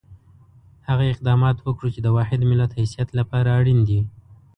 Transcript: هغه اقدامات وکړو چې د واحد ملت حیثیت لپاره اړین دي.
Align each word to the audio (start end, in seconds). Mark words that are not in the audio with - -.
هغه 0.87 1.05
اقدامات 1.13 1.57
وکړو 1.61 1.87
چې 1.95 1.99
د 2.03 2.07
واحد 2.17 2.39
ملت 2.51 2.71
حیثیت 2.79 3.09
لپاره 3.19 3.49
اړین 3.59 3.79
دي. 3.89 3.99